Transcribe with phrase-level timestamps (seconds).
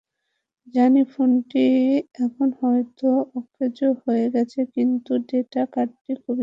[0.67, 1.59] জানি, ফোনটি
[2.19, 3.07] এখন হয়তো
[3.35, 6.39] অকেজো হয়ে গেছে, কিন্তু ডেটা কার্ডটি খুবই দরকার।